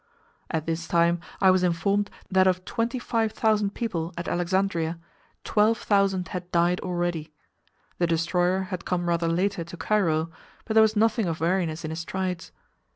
[0.49, 4.97] At this time I was informed that of twenty five thousand people at Alexandria,
[5.43, 7.31] twelve thousand had died already;
[7.99, 10.31] the destroyer had come rather later to Cairo,
[10.65, 12.51] but there was nothing of weariness in his strides.